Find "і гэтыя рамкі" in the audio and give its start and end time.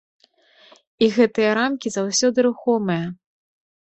1.07-1.87